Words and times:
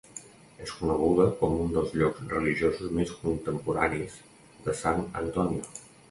És 0.67 0.71
coneguda 0.75 1.25
com 1.41 1.51
un 1.65 1.67
dels 1.75 1.91
llocs 2.01 2.23
religiosos 2.31 2.93
més 2.99 3.11
contemporanis 3.25 4.15
de 4.69 4.75
San 4.79 5.05
Antonio. 5.21 5.69